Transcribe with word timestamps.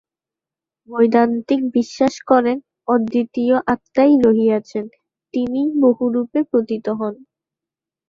বৈদান্তিক 0.89 1.61
বিশ্বাস 1.73 2.13
করেন, 2.27 2.57
অদ্বিতীয় 2.87 3.55
আত্মাই 3.67 4.13
রহিয়াছেন, 4.25 4.85
তিনিই 5.33 5.69
বহু 5.83 6.03
রূপে 6.15 6.39
প্রতীত 6.49 6.85
হন। 6.99 7.15